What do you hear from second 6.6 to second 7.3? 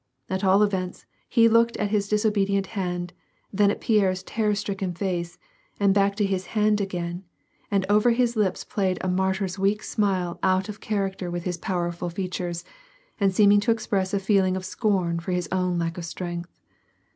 again,